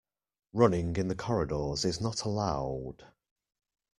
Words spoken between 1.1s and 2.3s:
corridors is not